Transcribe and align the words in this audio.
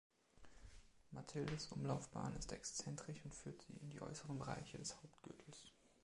Mathildes 1.11 1.67
Umlaufbahn 1.67 2.35
ist 2.35 2.51
exzentrisch 2.53 3.23
und 3.23 3.35
führt 3.35 3.61
sie 3.61 3.73
in 3.83 3.91
die 3.91 4.01
äußeren 4.01 4.39
Bereiche 4.39 4.79
des 4.79 4.95
Hauptgürtels. 4.99 5.71